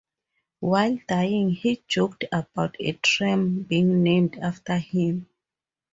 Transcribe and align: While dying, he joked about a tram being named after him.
While 0.61 0.97
dying, 1.07 1.51
he 1.51 1.83
joked 1.87 2.25
about 2.31 2.75
a 2.79 2.93
tram 2.93 3.61
being 3.61 4.01
named 4.01 4.39
after 4.39 4.79
him. 4.79 5.27